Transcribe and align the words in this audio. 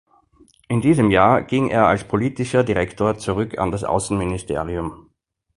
In 0.67 0.81
diesem 0.81 1.11
Jahr 1.11 1.43
ging 1.43 1.69
er 1.69 1.85
als 1.85 2.03
politischer 2.05 2.63
Direktor 2.63 3.19
zurück 3.19 3.59
an 3.59 3.69
das 3.71 3.83
Außenministerium. 3.83 5.11